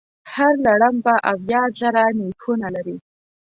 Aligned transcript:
هر 0.33 0.53
لړم 0.67 0.95
به 1.05 1.13
اویا 1.31 1.63
زره 1.79 2.03
نېښونه 2.19 2.67
لري. 2.75 2.97